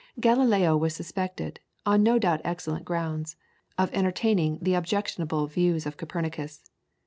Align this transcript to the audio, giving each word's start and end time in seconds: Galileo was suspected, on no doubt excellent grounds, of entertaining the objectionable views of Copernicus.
Galileo 0.19 0.75
was 0.75 0.95
suspected, 0.95 1.59
on 1.85 2.01
no 2.01 2.17
doubt 2.17 2.41
excellent 2.43 2.83
grounds, 2.85 3.35
of 3.77 3.93
entertaining 3.93 4.57
the 4.59 4.73
objectionable 4.73 5.45
views 5.45 5.85
of 5.85 5.95
Copernicus. 5.95 6.71